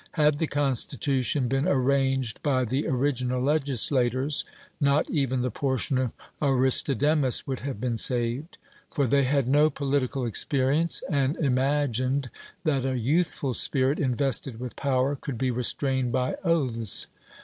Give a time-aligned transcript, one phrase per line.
[0.13, 4.43] Had the constitution been arranged by the original legislators,
[4.79, 8.57] not even the portion of Aristodemus would have been saved;
[8.89, 12.31] for they had no political experience, and imagined
[12.63, 17.05] that a youthful spirit invested with power could be restrained by oaths.